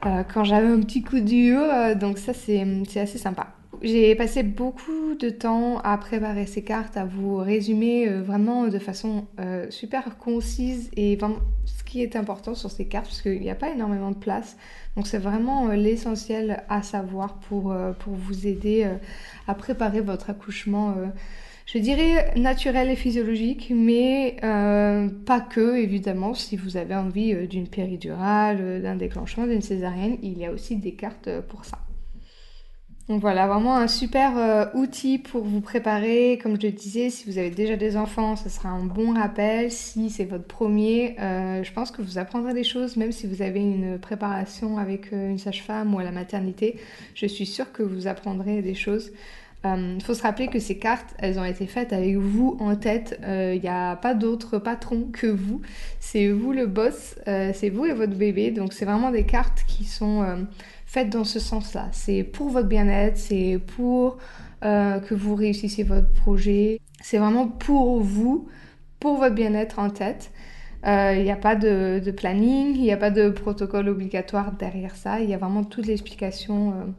euh, 0.07 0.23
quand 0.33 0.45
j'avais 0.45 0.69
un 0.69 0.81
petit 0.81 1.03
coup 1.03 1.21
dur. 1.21 1.61
donc 1.97 2.19
ça, 2.19 2.33
c'est 2.33 2.65
assez 2.97 3.19
sympa. 3.19 3.49
J'ai 3.83 4.15
passé 4.15 4.43
beaucoup 4.45 5.15
de 5.19 5.31
temps 5.31 5.79
à 5.79 5.99
préparer 5.99 6.47
ces 6.47 6.63
cartes, 6.63 6.97
à 6.97 7.05
vous 7.05 7.37
résumer 7.37 8.09
vraiment 8.09 8.69
de 8.69 8.79
façon 8.79 9.27
super 9.69 10.17
concise 10.17 10.91
et 10.97 11.17
vraiment 11.17 11.39
ce 11.65 11.83
qui 11.85 12.03
est 12.03 12.17
important 12.17 12.55
sur 12.55 12.71
ces 12.71 12.87
cartes, 12.87 13.07
parce 13.07 13.21
qu'il 13.21 13.41
n'y 13.41 13.51
a 13.51 13.55
pas 13.55 13.71
énormément 13.71 14.11
de 14.11 14.17
place. 14.17 14.57
Donc 14.97 15.07
c'est 15.07 15.19
vraiment 15.19 15.69
l'essentiel 15.69 16.63
à 16.69 16.83
savoir 16.83 17.35
pour, 17.41 17.75
pour 17.99 18.15
vous 18.15 18.47
aider 18.47 18.87
à 19.49 19.55
préparer 19.55 20.03
votre 20.03 20.31
accouchement 20.31 20.95
je 21.67 21.79
dirais 21.79 22.33
naturel 22.37 22.91
et 22.91 22.97
physiologique, 22.97 23.73
mais 23.75 24.37
euh, 24.45 25.09
pas 25.25 25.41
que, 25.41 25.77
évidemment, 25.77 26.35
si 26.35 26.57
vous 26.57 26.77
avez 26.77 26.95
envie 26.95 27.33
euh, 27.33 27.47
d'une 27.47 27.69
péridurale, 27.69 28.59
euh, 28.61 28.83
d'un 28.83 28.97
déclenchement, 28.97 29.47
d'une 29.47 29.63
césarienne, 29.63 30.19
il 30.23 30.39
y 30.39 30.45
a 30.45 30.53
aussi 30.53 30.77
des 30.77 30.93
cartes 30.93 31.31
pour 31.49 31.65
ça. 31.65 31.79
Donc 33.09 33.21
voilà, 33.21 33.47
vraiment 33.47 33.77
un 33.77 33.87
super 33.87 34.71
outil 34.75 35.19
pour 35.19 35.45
vous 35.45 35.61
préparer. 35.61 36.39
Comme 36.43 36.59
je 36.59 36.67
le 36.69 36.73
disais, 36.73 37.11
si 37.11 37.31
vous 37.31 37.37
avez 37.37 37.51
déjà 37.51 37.77
des 37.77 37.99
enfants, 37.99 38.35
ce 38.35 38.49
sera 38.49 38.71
un 38.71 38.83
bon 38.83 39.13
rappel. 39.13 39.71
Si 39.71 40.09
c'est 40.09 40.25
votre 40.25 40.47
premier, 40.47 41.15
je 41.19 41.71
pense 41.75 41.91
que 41.91 42.01
vous 42.01 42.17
apprendrez 42.17 42.55
des 42.55 42.65
choses, 42.65 42.97
même 42.97 43.13
si 43.13 43.27
vous 43.27 43.43
avez 43.43 43.61
une 43.61 43.99
préparation 43.99 44.79
avec 44.79 45.13
une 45.13 45.37
sage-femme 45.37 45.95
ou 45.95 45.99
à 45.99 46.03
la 46.03 46.13
maternité. 46.13 46.81
Je 47.15 47.27
suis 47.27 47.45
sûre 47.45 47.73
que 47.73 47.83
vous 47.83 48.07
apprendrez 48.07 48.63
des 48.63 48.75
choses. 48.75 49.13
Il 49.65 49.71
euh, 49.71 50.01
faut 50.01 50.15
se 50.15 50.23
rappeler 50.23 50.49
que 50.49 50.59
ces 50.59 50.79
cartes, 50.79 51.15
elles 51.19 51.39
ont 51.39 51.45
été 51.45 51.67
faites 51.67 51.93
avec 51.93 52.17
vous 52.17 52.57
en 52.61 52.77
tête. 52.77 53.19
Il 53.23 53.29
euh, 53.29 53.59
n'y 53.59 53.69
a 53.69 53.97
pas 53.97 54.15
d'autre 54.15 54.59
patron 54.59 55.09
que 55.13 55.27
vous. 55.27 55.63
C'est 56.01 56.29
vous 56.29 56.53
le 56.53 56.67
boss, 56.67 57.17
euh, 57.29 57.51
c'est 57.55 57.71
vous 57.71 57.87
et 57.87 57.93
votre 57.93 58.15
bébé. 58.15 58.51
Donc 58.51 58.73
c'est 58.75 58.85
vraiment 58.85 59.11
des 59.11 59.25
cartes 59.25 59.65
qui 59.67 59.85
sont 59.85 60.25
faites 60.87 61.09
dans 61.09 61.25
ce 61.25 61.41
sens-là. 61.41 61.89
C'est 61.93 62.25
pour 62.25 62.51
votre 62.51 62.69
bien-être, 62.69 63.17
c'est 63.17 63.59
pour 63.77 64.19
que 64.63 65.15
vous 65.15 65.35
réussissiez 65.35 65.85
votre 65.85 66.13
projet. 66.13 66.81
C'est 67.03 67.19
vraiment 67.19 67.49
pour 67.49 68.01
vous, 68.01 68.49
pour 68.99 69.19
votre 69.19 69.35
bien-être 69.35 69.79
en 69.79 69.91
tête. 69.91 70.31
Il 70.87 71.23
n'y 71.23 71.31
a 71.31 71.37
pas 71.37 71.57
de, 71.57 72.01
de 72.05 72.11
planning, 72.11 72.75
il 72.75 72.83
n'y 72.83 72.93
a 72.93 72.97
pas 72.97 73.11
de 73.11 73.31
protocole 73.31 73.89
obligatoire 73.89 74.53
derrière 74.53 74.97
ça. 74.97 75.21
Il 75.21 75.29
y 75.29 75.35
a 75.35 75.39
vraiment 75.39 75.65
toute 75.65 75.87
l'explication 75.87 76.95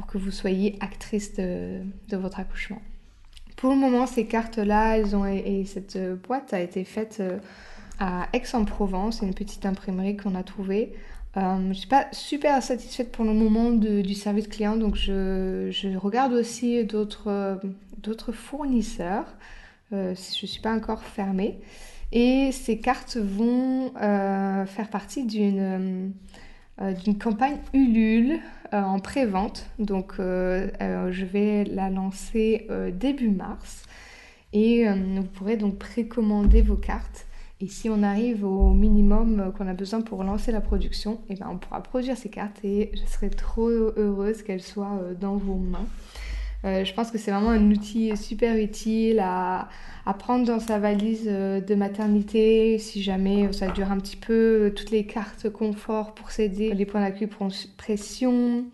pour 0.00 0.06
que 0.06 0.16
vous 0.16 0.30
soyez 0.30 0.78
actrice 0.80 1.34
de, 1.34 1.82
votre 2.10 2.40
accouchement. 2.40 2.80
Pour 3.56 3.70
le 3.70 3.76
moment, 3.76 4.06
ces 4.06 4.24
cartes-là, 4.24 4.96
et 4.98 5.64
cette 5.66 5.98
boîte 6.22 6.54
a 6.54 6.60
été 6.60 6.84
faite 6.84 7.18
euh, 7.20 7.38
à 7.98 8.28
Aix-en-Provence, 8.32 9.20
une 9.20 9.34
petite 9.34 9.66
imprimerie 9.66 10.16
qu'on 10.16 10.34
a 10.34 10.42
trouvée. 10.42 10.94
Euh, 11.36 11.58
je 11.58 11.68
ne 11.68 11.74
suis 11.74 11.88
pas 11.88 12.06
super 12.12 12.62
satisfaite 12.62 13.12
pour 13.12 13.26
le 13.26 13.34
moment 13.34 13.72
du 13.72 14.14
service 14.14 14.48
client, 14.48 14.76
donc 14.76 14.94
je, 14.96 15.96
regarde 15.98 16.32
aussi 16.32 16.82
d'autres 16.84 17.60
fournisseurs. 18.32 19.26
Euh, 19.92 20.14
je 20.14 20.44
ne 20.44 20.46
suis 20.46 20.62
pas 20.62 20.74
encore 20.74 21.02
fermée. 21.02 21.60
Et 22.12 22.52
ces 22.52 22.78
cartes 22.78 23.18
vont 23.18 23.92
faire 23.94 24.88
partie 24.90 25.26
d'une 25.26 26.14
campagne 27.20 27.58
Ulule 27.74 28.40
euh, 28.72 28.82
en 28.82 29.00
pré-vente. 29.00 29.66
Donc 29.78 30.14
euh, 30.18 30.68
euh, 30.80 31.10
je 31.10 31.24
vais 31.24 31.64
la 31.64 31.90
lancer 31.90 32.68
début 32.92 33.30
mars. 33.30 33.84
Et 34.52 34.84
vous 34.88 35.22
pourrez 35.22 35.56
donc 35.56 35.78
précommander 35.78 36.60
vos 36.60 36.76
cartes. 36.76 37.26
Et 37.60 37.68
si 37.68 37.88
on 37.88 38.02
arrive 38.02 38.44
au 38.44 38.70
minimum 38.70 39.52
qu'on 39.56 39.68
a 39.68 39.74
besoin 39.74 40.00
pour 40.00 40.24
lancer 40.24 40.50
la 40.50 40.60
production, 40.60 41.20
et 41.28 41.34
eh 41.34 41.34
ben 41.36 41.46
on 41.52 41.58
pourra 41.58 41.82
produire 41.82 42.16
ces 42.16 42.30
cartes 42.30 42.64
et 42.64 42.90
je 42.94 43.06
serai 43.12 43.30
trop 43.30 43.68
heureuse 43.68 44.42
qu'elles 44.42 44.62
soient 44.62 44.98
dans 45.20 45.36
vos 45.36 45.54
mains. 45.54 45.86
Je 46.64 46.92
pense 46.92 47.10
que 47.10 47.18
c'est 47.18 47.30
vraiment 47.30 47.50
un 47.50 47.70
outil 47.70 48.16
super 48.16 48.56
utile 48.56 49.20
à, 49.20 49.68
prendre 50.18 50.44
dans 50.44 50.58
sa 50.58 50.78
valise 50.78 51.26
de 51.26 51.74
maternité 51.74 52.78
si 52.78 53.02
jamais 53.02 53.52
ça 53.52 53.68
dure 53.68 53.92
un 53.92 53.98
petit 53.98 54.16
peu. 54.16 54.72
Toutes 54.74 54.90
les 54.90 55.06
cartes 55.06 55.48
confort 55.48 56.14
pour 56.14 56.30
s'aider, 56.30 56.74
les 56.74 56.84
points 56.84 57.00
d'acupression, 57.00 58.64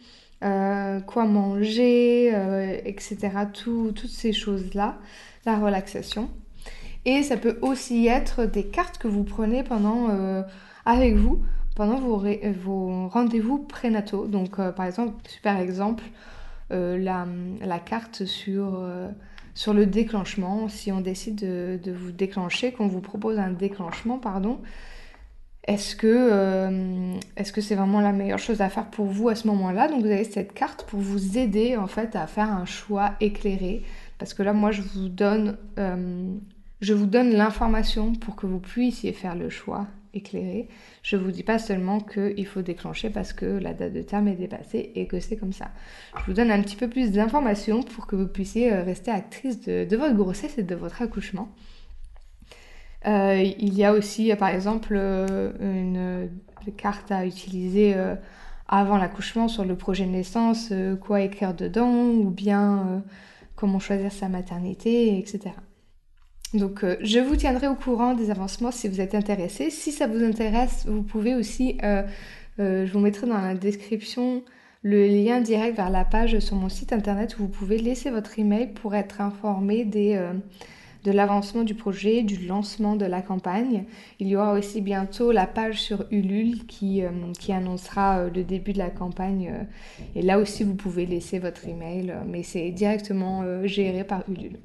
euh, 0.44 1.00
quoi 1.00 1.24
manger, 1.24 2.30
euh, 2.34 2.78
etc. 2.84 3.30
toutes 3.54 4.06
ces 4.06 4.34
choses-là, 4.34 4.98
la 5.46 5.58
relaxation. 5.58 6.28
Et 7.06 7.22
ça 7.22 7.38
peut 7.38 7.58
aussi 7.62 8.06
être 8.06 8.44
des 8.44 8.66
cartes 8.66 8.98
que 8.98 9.08
vous 9.08 9.24
prenez 9.24 9.62
pendant, 9.62 10.10
euh, 10.10 10.42
avec 10.84 11.14
vous 11.14 11.42
pendant 11.74 11.98
vos 11.98 13.08
rendez-vous 13.08 13.58
prénataux. 13.58 14.26
Donc 14.26 14.56
par 14.56 14.84
exemple, 14.86 15.14
super 15.28 15.58
exemple, 15.58 16.04
la, 16.70 17.26
la, 17.60 17.78
carte 17.78 18.24
sur 18.24 18.82
sur 19.56 19.72
le 19.72 19.86
déclenchement, 19.86 20.68
si 20.68 20.92
on 20.92 21.00
décide 21.00 21.36
de, 21.36 21.92
vous 21.92 22.12
déclencher, 22.12 22.72
qu'on 22.72 22.88
vous 22.88 23.00
propose 23.00 23.38
un 23.38 23.50
déclenchement, 23.50 24.18
pardon, 24.18 24.60
est-ce 25.66 25.96
que 25.96 26.06
euh, 26.06 27.18
que 27.54 27.60
c'est 27.62 27.74
vraiment 27.74 28.02
la 28.02 28.12
meilleure 28.12 28.38
chose 28.38 28.60
à 28.60 28.68
faire 28.68 28.90
pour 28.90 29.06
vous 29.06 29.30
à 29.30 29.34
ce 29.34 29.48
moment-là? 29.48 29.88
Donc 29.88 30.02
vous 30.02 30.10
avez 30.10 30.24
cette 30.24 30.52
carte 30.52 30.84
pour 30.84 31.00
vous 31.00 31.38
aider 31.38 31.76
en 31.78 31.86
fait 31.86 32.14
à 32.14 32.26
faire 32.26 32.52
un 32.52 32.66
choix 32.66 33.14
éclairé. 33.20 33.82
Parce 34.18 34.34
que 34.34 34.42
là, 34.42 34.52
moi, 34.52 34.72
je 34.72 34.82
vous 34.82 35.08
donne, 35.08 35.56
euh, 35.78 36.34
je 36.82 36.92
vous 36.92 37.06
donne 37.06 37.30
l'information 37.30 38.12
pour 38.12 38.36
que 38.36 38.46
vous 38.46 38.60
puissiez 38.60 39.14
faire 39.14 39.34
le 39.34 39.48
choix 39.48 39.86
éclairé. 40.16 40.68
Je 41.02 41.16
vous 41.16 41.30
dis 41.30 41.42
pas 41.42 41.58
seulement 41.58 42.00
qu'il 42.00 42.46
faut 42.46 42.62
déclencher 42.62 43.10
parce 43.10 43.32
que 43.32 43.46
la 43.46 43.74
date 43.74 43.92
de 43.92 44.02
terme 44.02 44.28
est 44.28 44.34
dépassée 44.34 44.92
et 44.94 45.06
que 45.06 45.20
c'est 45.20 45.36
comme 45.36 45.52
ça. 45.52 45.70
Je 46.18 46.24
vous 46.26 46.32
donne 46.32 46.50
un 46.50 46.60
petit 46.62 46.76
peu 46.76 46.88
plus 46.88 47.12
d'informations 47.12 47.82
pour 47.82 48.06
que 48.06 48.16
vous 48.16 48.26
puissiez 48.26 48.72
euh, 48.72 48.82
rester 48.82 49.10
actrice 49.10 49.60
de, 49.60 49.96
votre 49.96 50.14
grossesse 50.14 50.58
et 50.58 50.62
de 50.62 50.74
votre 50.74 51.02
accouchement. 51.02 51.48
Euh, 53.06 53.40
il 53.58 53.74
y 53.74 53.84
a 53.84 53.92
aussi, 53.92 54.34
par 54.36 54.48
exemple, 54.48 54.94
euh, 54.96 55.52
une 55.60 56.72
carte 56.76 57.12
à 57.12 57.24
utiliser 57.24 57.94
avant 58.66 58.96
l'accouchement 58.96 59.46
sur 59.46 59.64
le 59.64 59.76
projet 59.76 60.04
de 60.04 60.10
naissance, 60.10 60.72
quoi 61.00 61.20
écrire 61.20 61.54
dedans, 61.54 62.08
ou 62.08 62.30
bien 62.30 63.04
comment 63.54 63.78
choisir 63.78 64.10
sa 64.10 64.28
maternité, 64.28 65.16
etc. 65.16 65.52
Donc 66.54 66.84
euh, 66.84 66.96
je 67.00 67.18
vous 67.18 67.36
tiendrai 67.36 67.66
au 67.66 67.74
courant 67.74 68.14
des 68.14 68.30
avancements 68.30 68.70
si 68.70 68.88
vous 68.88 69.00
êtes 69.00 69.14
intéressé. 69.14 69.70
Si 69.70 69.92
ça 69.92 70.06
vous 70.06 70.22
intéresse, 70.22 70.84
vous 70.86 71.02
pouvez 71.02 71.34
aussi, 71.34 71.78
euh, 71.82 72.02
euh, 72.60 72.86
je 72.86 72.92
vous 72.92 73.00
mettrai 73.00 73.26
dans 73.26 73.40
la 73.40 73.54
description 73.54 74.42
le 74.82 75.06
lien 75.06 75.40
direct 75.40 75.76
vers 75.76 75.90
la 75.90 76.04
page 76.04 76.38
sur 76.38 76.56
mon 76.56 76.68
site 76.68 76.92
internet 76.92 77.36
où 77.38 77.42
vous 77.42 77.48
pouvez 77.48 77.78
laisser 77.78 78.10
votre 78.10 78.38
email 78.38 78.68
pour 78.68 78.94
être 78.94 79.20
informé 79.20 79.84
de 79.84 81.10
l'avancement 81.10 81.64
du 81.64 81.74
projet, 81.74 82.22
du 82.22 82.46
lancement 82.46 82.94
de 82.94 83.04
la 83.04 83.20
campagne. 83.20 83.84
Il 84.20 84.28
y 84.28 84.36
aura 84.36 84.52
aussi 84.52 84.80
bientôt 84.80 85.32
la 85.32 85.48
page 85.48 85.80
sur 85.80 86.06
Ulule 86.12 86.66
qui, 86.66 87.02
qui 87.40 87.52
annoncera 87.52 88.28
le 88.28 88.44
début 88.44 88.74
de 88.74 88.78
la 88.78 88.90
campagne. 88.90 89.66
et 90.14 90.22
là 90.22 90.38
aussi, 90.38 90.62
vous 90.62 90.76
pouvez 90.76 91.04
laisser 91.04 91.40
votre 91.40 91.66
email, 91.66 92.14
mais 92.24 92.44
c'est 92.44 92.70
directement 92.70 93.42
géré 93.66 94.04
par 94.04 94.22
Ulule. 94.28 94.60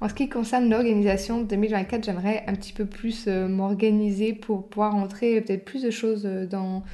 En 0.00 0.08
ce 0.08 0.14
qui 0.14 0.28
concerne 0.28 0.70
l'organisation 0.70 1.42
2024, 1.42 2.04
j'aimerais 2.04 2.44
un 2.46 2.54
petit 2.54 2.72
peu 2.72 2.86
plus 2.86 3.24
euh, 3.26 3.48
m'organiser 3.48 4.32
pour 4.32 4.68
pouvoir 4.68 4.94
entrer 4.94 5.40
peut-être 5.40 5.64
plus 5.64 5.82
de 5.82 5.90
choses 5.90 6.22
euh, 6.24 6.46
dans, 6.46 6.84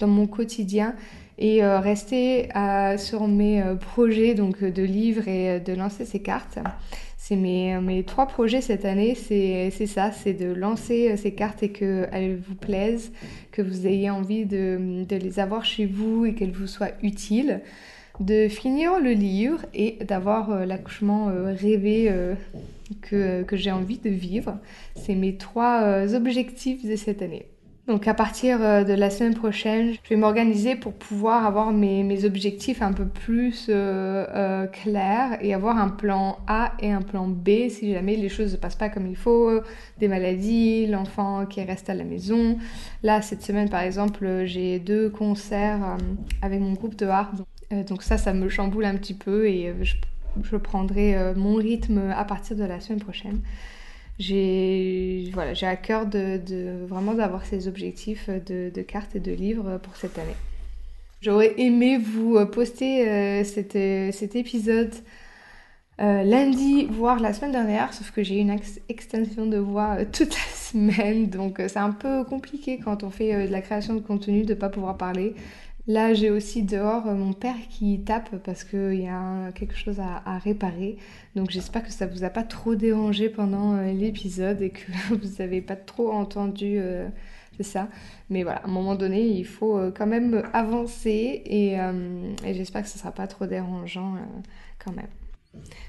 dans 0.00 0.08
mon 0.08 0.26
quotidien 0.26 0.96
et 1.38 1.62
euh, 1.62 1.78
rester 1.78 2.48
sur 2.96 3.28
mes 3.28 3.62
projets 3.80 4.34
donc 4.34 4.64
de 4.64 4.82
livres 4.82 5.28
et 5.28 5.60
de 5.60 5.72
lancer 5.72 6.04
ces 6.04 6.18
cartes. 6.18 6.58
C'est 7.16 7.36
mes, 7.36 7.78
mes, 7.80 8.02
trois 8.02 8.26
projets 8.26 8.60
cette 8.60 8.84
année, 8.84 9.14
c'est 9.14 9.70
ça, 9.86 10.10
c'est 10.10 10.32
de 10.32 10.52
lancer 10.52 11.16
ces 11.16 11.34
cartes 11.34 11.62
et 11.62 11.70
qu'elles 11.70 12.40
vous 12.44 12.56
plaisent, 12.56 13.12
que 13.52 13.62
vous 13.62 13.86
ayez 13.86 14.10
envie 14.10 14.46
de, 14.46 15.04
de 15.08 15.14
les 15.14 15.38
avoir 15.38 15.64
chez 15.64 15.86
vous 15.86 16.24
et 16.26 16.34
qu'elles 16.34 16.50
vous 16.50 16.66
soient 16.66 16.90
utiles 17.02 17.60
de 18.20 18.48
finir 18.48 18.98
le 19.00 19.12
livre 19.12 19.64
et 19.74 19.98
d'avoir 20.04 20.50
euh, 20.50 20.64
l'accouchement 20.64 21.28
euh, 21.28 21.54
rêvé 21.54 22.08
euh, 22.10 22.34
que, 23.02 23.42
que 23.42 23.56
j'ai 23.56 23.70
envie 23.70 23.98
de 23.98 24.10
vivre. 24.10 24.58
C'est 24.96 25.14
mes 25.14 25.36
trois 25.36 26.14
objectifs 26.14 26.84
de 26.84 26.96
cette 26.96 27.22
année. 27.22 27.46
Donc 27.86 28.06
à 28.06 28.12
partir 28.12 28.58
de 28.58 28.92
la 28.92 29.08
semaine 29.08 29.34
prochaine, 29.34 29.94
je 30.02 30.10
vais 30.10 30.16
m'organiser 30.16 30.76
pour 30.76 30.92
pouvoir 30.92 31.46
avoir 31.46 31.72
mes, 31.72 32.24
objectifs 32.26 32.82
un 32.82 32.92
peu 32.92 33.06
plus 33.06 33.70
clairs 34.72 35.38
et 35.40 35.54
avoir 35.54 35.78
un 35.78 35.88
plan 35.88 36.38
A 36.46 36.72
et 36.80 36.92
un 36.92 37.00
plan 37.00 37.26
B 37.26 37.70
si 37.70 37.94
jamais 37.94 38.16
les 38.16 38.28
choses 38.28 38.52
ne 38.52 38.58
passent 38.58 38.76
pas 38.76 38.90
comme 38.90 39.06
il 39.06 39.16
faut, 39.16 39.50
des 40.00 40.08
maladies, 40.08 40.86
l'enfant 40.86 41.46
qui 41.46 41.62
reste 41.62 41.88
à 41.88 41.94
la 41.94 42.04
maison. 42.04 42.58
Là, 43.02 43.22
cette 43.22 43.40
semaine 43.40 43.70
par 43.70 43.80
exemple, 43.80 44.42
j'ai 44.44 44.78
deux 44.78 45.08
concerts 45.08 45.96
avec 46.42 46.60
mon 46.60 46.74
groupe 46.74 46.94
de 46.94 47.06
harpe. 47.06 47.36
donc 47.36 47.47
ça, 48.00 48.18
ça 48.18 48.32
me 48.32 48.48
chamboule 48.48 48.84
un 48.84 48.96
petit 48.96 49.14
peu 49.14 49.46
et 49.46 49.74
je 50.42 50.56
prendrai 50.56 51.34
mon 51.34 51.54
rythme 51.54 52.12
à 52.14 52.24
partir 52.24 52.56
de 52.56 52.64
la 52.64 52.80
semaine 52.80 53.00
prochaine 53.00 53.40
j'ai 54.18 55.30
voilà, 55.32 55.52
à 55.62 55.76
cœur 55.76 56.06
de, 56.06 56.40
vraiment 56.86 57.14
d'avoir 57.14 57.44
ces 57.46 57.68
objectifs 57.68 58.28
de, 58.28 58.82
cartes 58.82 59.14
et 59.14 59.20
de 59.20 59.32
livres 59.32 59.78
pour 59.78 59.96
cette 59.96 60.18
année. 60.18 60.36
J'aurais 61.20 61.54
aimé 61.58 61.98
vous 61.98 62.36
euh, 62.36 62.46
poster 62.46 63.08
euh, 63.08 63.44
cet, 63.44 63.74
euh, 63.74 64.10
épisode 64.34 64.94
lundi, 66.00 66.86
voire 66.86 67.18
la 67.18 67.32
semaine 67.32 67.50
dernière, 67.50 67.92
sauf 67.92 68.12
que 68.12 68.22
j'ai 68.22 68.36
une 68.36 68.56
extension 68.88 69.46
de 69.46 69.56
voix 69.56 70.04
toute 70.12 70.32
la 70.32 70.54
semaine, 70.54 71.28
donc 71.28 71.60
c'est 71.66 71.78
un 71.78 71.90
peu 71.90 72.22
compliqué 72.22 72.78
quand 72.78 73.02
on 73.02 73.10
fait 73.10 73.48
de 73.48 73.52
la 73.52 73.60
création 73.60 73.94
de 73.94 74.00
contenu 74.00 74.44
de 74.44 74.54
ne 74.54 74.58
pas 74.58 74.68
pouvoir 74.68 74.96
parler. 74.96 75.34
Là, 75.88 76.12
j'ai 76.12 76.30
aussi 76.30 76.64
dehors 76.64 77.06
euh, 77.08 77.14
mon 77.14 77.32
père 77.32 77.56
qui 77.70 78.00
tape 78.00 78.36
parce 78.44 78.62
qu'il 78.62 79.00
y 79.00 79.08
a 79.08 79.50
quelque 79.52 79.74
chose 79.74 80.00
à, 80.00 80.38
réparer. 80.38 80.98
Donc 81.34 81.50
j'espère 81.50 81.82
que 81.82 81.90
ça 81.90 82.06
vous 82.06 82.24
a 82.24 82.30
pas 82.30 82.42
trop 82.42 82.74
dérangé 82.74 83.30
pendant 83.30 83.74
euh, 83.74 83.92
l'épisode 83.92 84.60
et 84.60 84.68
que 84.70 84.92
vous 85.14 85.38
n'avez 85.38 85.62
pas 85.62 85.76
trop 85.76 86.12
entendu 86.12 86.76
euh, 86.78 87.08
ça. 87.60 87.88
Mais 88.28 88.42
voilà, 88.42 88.58
à 88.58 88.66
un 88.66 88.70
moment 88.70 88.96
donné, 88.96 89.28
il 89.28 89.46
faut 89.46 89.80
quand 89.96 90.06
même 90.06 90.42
avancer 90.52 91.42
et, 91.46 91.76
j'espère 92.54 92.82
que 92.82 92.88
ce 92.88 92.98
sera 92.98 93.10
pas 93.10 93.26
trop 93.26 93.46
dérangeant 93.46 94.14
quand 94.78 94.92
même. 94.92 95.08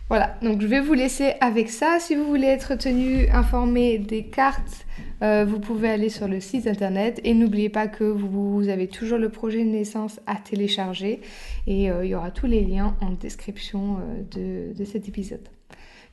Voilà, 0.07 0.37
donc 0.41 0.61
je 0.61 0.67
vais 0.67 0.81
vous 0.81 0.93
laisser 0.93 1.33
avec 1.39 1.69
ça. 1.69 1.99
Si 1.99 2.15
vous 2.15 2.25
voulez 2.25 2.47
être 2.47 2.75
tenu 2.75 3.27
informé 3.29 3.99
des 3.99 4.23
cartes, 4.23 4.87
euh, 5.21 5.45
vous 5.45 5.59
pouvez 5.59 5.89
aller 5.89 6.09
sur 6.09 6.27
le 6.27 6.39
site 6.39 6.65
internet 6.65 7.19
et 7.23 7.33
n'oubliez 7.33 7.69
pas 7.69 7.87
que 7.87 8.05
vous 8.05 8.69
avez 8.69 8.87
toujours 8.87 9.17
le 9.17 9.29
projet 9.29 9.63
de 9.63 9.69
naissance 9.69 10.19
à 10.25 10.35
télécharger 10.35 11.21
et 11.67 11.91
euh, 11.91 12.05
il 12.05 12.11
y 12.11 12.15
aura 12.15 12.31
tous 12.31 12.47
les 12.47 12.63
liens 12.63 12.95
en 13.01 13.11
description 13.11 13.97
euh, 13.97 14.71
de, 14.71 14.77
de, 14.77 14.85
cet 14.85 15.07
épisode. 15.07 15.47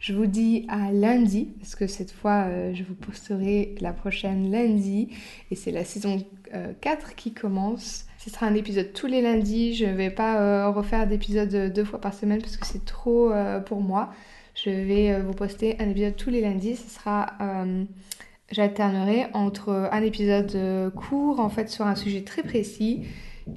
Je 0.00 0.12
vous 0.12 0.26
dis 0.26 0.66
à 0.68 0.92
lundi 0.92 1.54
parce 1.58 1.74
que 1.74 1.86
cette 1.86 2.12
fois 2.12 2.48
je 2.74 2.82
vous 2.82 2.94
posterai 2.94 3.76
la 3.80 3.94
prochaine 3.94 4.50
lundi 4.50 5.08
et 5.50 5.54
c'est 5.54 5.70
la 5.70 5.84
saison 5.86 6.22
4 6.82 7.14
qui 7.14 7.32
commence. 7.32 8.04
Ce 8.26 8.32
sera 8.32 8.46
un 8.46 8.54
épisode 8.56 8.92
tous 8.92 9.06
les 9.06 9.22
lundis. 9.22 9.74
Je 9.74 9.86
ne 9.86 9.92
vais 9.92 10.10
pas 10.10 10.40
euh, 10.40 10.70
refaire 10.70 11.06
d'épisodes 11.06 11.72
deux 11.72 11.84
fois 11.84 12.00
par 12.00 12.12
semaine 12.12 12.40
parce 12.40 12.56
que 12.56 12.66
c'est 12.66 12.84
trop 12.84 13.30
euh, 13.30 13.60
pour 13.60 13.80
moi. 13.80 14.12
Je 14.56 14.68
vais 14.68 15.12
euh, 15.12 15.22
vous 15.22 15.32
poster 15.32 15.76
un 15.78 15.88
épisode 15.88 16.16
tous 16.16 16.30
les 16.30 16.40
lundis. 16.40 16.74
Ce 16.74 16.90
sera. 16.90 17.34
J'alternerai 18.50 19.26
entre 19.32 19.88
un 19.90 20.02
épisode 20.02 20.92
court 20.94 21.40
en 21.40 21.48
fait 21.48 21.68
sur 21.68 21.84
un 21.84 21.96
sujet 21.96 22.22
très 22.22 22.42
précis 22.42 23.04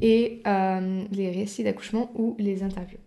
et 0.01 0.41
les 1.11 1.31
récits 1.31 1.63
d'accouchement 1.63 2.11
ou 2.15 2.35
les 2.39 2.63
interviews. 2.63 2.97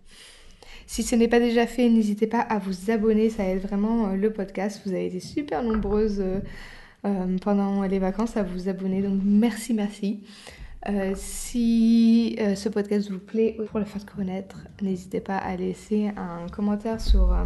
Si 0.87 1.03
ce 1.03 1.17
n'est 1.17 1.27
pas 1.27 1.41
déjà 1.41 1.67
fait, 1.67 1.89
n'hésitez 1.89 2.29
pas 2.29 2.41
à 2.41 2.59
vous 2.59 2.93
abonner, 2.93 3.31
ça 3.31 3.45
aide 3.45 3.63
vraiment 3.63 4.15
le 4.15 4.33
podcast. 4.33 4.81
Vous 4.87 4.93
avez 4.93 5.07
été 5.07 5.19
super 5.19 5.65
nombreuses 5.65 6.23
pendant 7.41 7.83
les 7.83 7.99
vacances 7.99 8.37
à 8.37 8.45
vous 8.45 8.69
abonner, 8.69 9.03
donc 9.03 9.21
merci, 9.25 9.75
merci. 9.75 10.21
Euh, 10.89 11.13
si 11.15 12.37
euh, 12.41 12.57
ce 12.57 12.69
podcast 12.69 13.09
vous 13.09 13.21
plaît, 13.21 13.57
pour 13.69 13.79
le 13.79 13.85
faire 13.85 14.05
connaître, 14.05 14.67
n'hésitez 14.81 15.21
pas 15.21 15.37
à 15.37 15.55
laisser 15.55 16.11
un 16.17 16.49
commentaire 16.51 17.01
sur 17.01 17.33
euh, 17.33 17.45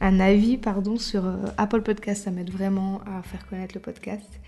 un 0.00 0.20
avis 0.20 0.56
pardon 0.56 0.96
sur 0.96 1.24
Apple 1.58 1.82
Podcast. 1.82 2.24
Ça 2.24 2.30
m'aide 2.30 2.50
vraiment 2.50 3.00
à 3.02 3.22
faire 3.22 3.46
connaître 3.46 3.74
le 3.74 3.80
podcast. 3.80 4.40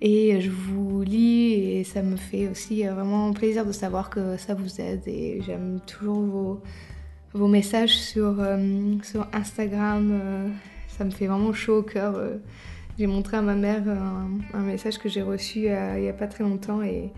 Et 0.00 0.40
je 0.40 0.50
vous 0.50 1.02
lis 1.02 1.52
et 1.54 1.84
ça 1.84 2.02
me 2.02 2.16
fait 2.16 2.48
aussi 2.48 2.84
vraiment 2.84 3.32
plaisir 3.32 3.66
de 3.66 3.72
savoir 3.72 4.10
que 4.10 4.36
ça 4.36 4.54
vous 4.54 4.80
aide. 4.80 5.02
Et 5.06 5.42
j'aime 5.44 5.80
toujours 5.86 6.20
vos, 6.20 6.62
vos 7.34 7.48
messages 7.48 7.96
sur, 7.98 8.36
sur 9.02 9.26
Instagram. 9.32 10.52
ça 10.86 11.04
me 11.04 11.10
fait 11.10 11.26
vraiment 11.26 11.52
chaud 11.52 11.78
au 11.78 11.82
cœur 11.82 12.14
j'ai 12.98 13.06
montré 13.06 13.36
à 13.36 13.42
ma 13.42 13.54
mère 13.54 13.84
un, 13.88 14.58
message 14.58 14.98
que 14.98 15.08
j'ai 15.08 15.22
reçu 15.22 15.68
euh, 15.68 15.94
il 15.96 16.02
n'y 16.02 16.08
a 16.08 16.12
pas 16.12 16.26
très 16.26 16.42
longtemps 16.42 16.82
et, 16.82 17.12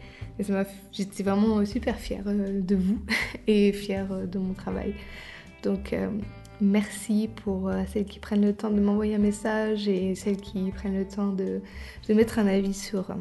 j'étais 0.93 1.23
vraiment 1.23 1.65
super 1.65 1.97
fière 1.97 2.25
euh, 2.27 2.61
de 2.61 2.77
vous 2.77 2.99
et 3.47 3.73
fière 3.73 4.13
euh, 4.13 4.27
de 4.27 4.39
mon 4.39 4.53
travail. 4.53 4.95
Donc 5.63 5.95
merci 6.63 7.29
pour 7.45 7.71
celles 7.87 8.07
qui 8.07 8.19
prennent 8.19 8.45
le 8.47 8.55
temps 8.55 8.71
de 8.71 8.81
m'envoyer 8.81 9.15
un 9.17 9.19
message 9.19 9.89
et 9.89 10.15
celles 10.15 10.39
qui 10.39 10.71
prennent 10.71 10.97
le 10.97 11.07
temps 11.07 11.33
de, 11.33 11.61
mettre 12.09 12.39
un 12.39 12.47
avis 12.47 12.73
sur, 12.73 13.15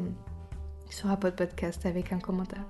sur 0.88 1.10
Apple 1.10 1.32
Podcast 1.32 1.84
avec 1.84 2.14
un 2.14 2.18
commentaire. 2.18 2.64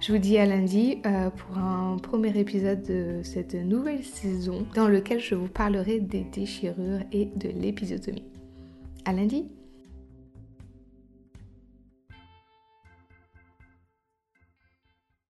Je 0.00 0.10
vous 0.10 0.18
dis 0.18 0.36
à 0.36 0.46
lundi 0.46 1.00
pour 1.36 1.58
un 1.58 1.96
premier 1.98 2.36
épisode 2.36 2.82
de 2.82 3.20
cette 3.22 3.54
nouvelle 3.54 4.02
saison 4.02 4.66
dans 4.74 4.88
lequel 4.88 5.20
je 5.20 5.36
vous 5.36 5.46
parlerai 5.46 6.00
des 6.00 6.24
déchirures 6.24 7.04
et 7.12 7.26
de 7.36 7.48
l'épisodie. 7.48 8.24
À 9.04 9.12